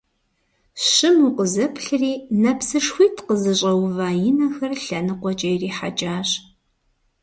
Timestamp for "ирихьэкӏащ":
5.53-6.29